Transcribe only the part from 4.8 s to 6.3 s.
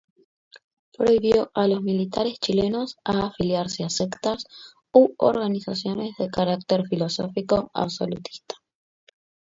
u organizaciones de